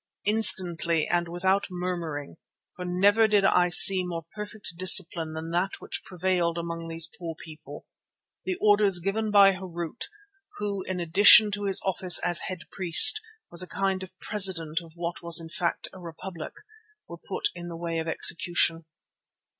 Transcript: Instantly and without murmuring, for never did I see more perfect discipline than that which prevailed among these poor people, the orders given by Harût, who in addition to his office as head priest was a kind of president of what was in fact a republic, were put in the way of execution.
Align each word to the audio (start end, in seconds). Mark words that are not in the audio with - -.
Instantly 0.25 1.05
and 1.07 1.27
without 1.27 1.67
murmuring, 1.69 2.37
for 2.75 2.83
never 2.83 3.27
did 3.27 3.45
I 3.45 3.69
see 3.69 4.03
more 4.03 4.25
perfect 4.33 4.73
discipline 4.75 5.33
than 5.33 5.51
that 5.51 5.73
which 5.77 6.01
prevailed 6.03 6.57
among 6.57 6.87
these 6.87 7.07
poor 7.19 7.35
people, 7.35 7.85
the 8.43 8.57
orders 8.59 8.97
given 8.99 9.29
by 9.29 9.51
Harût, 9.53 10.05
who 10.57 10.81
in 10.87 10.99
addition 10.99 11.51
to 11.51 11.65
his 11.65 11.79
office 11.85 12.17
as 12.25 12.39
head 12.47 12.61
priest 12.71 13.21
was 13.51 13.61
a 13.61 13.67
kind 13.67 14.01
of 14.01 14.17
president 14.17 14.81
of 14.81 14.93
what 14.95 15.21
was 15.21 15.39
in 15.39 15.49
fact 15.49 15.87
a 15.93 15.99
republic, 15.99 16.53
were 17.07 17.19
put 17.19 17.49
in 17.53 17.67
the 17.67 17.77
way 17.77 17.99
of 17.99 18.07
execution. 18.07 18.85